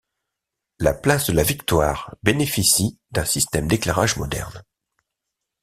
La 0.79 0.95
place 0.95 1.27
de 1.27 1.33
la 1.33 1.43
Victoire 1.43 2.15
bénéficie 2.23 2.97
d'un 3.11 3.23
système 3.23 3.67
d'éclairage 3.67 4.17
moderne. 4.17 4.63